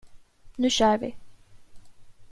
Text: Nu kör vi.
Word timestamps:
Nu 0.57 0.69
kör 0.69 0.97
vi. 0.97 1.15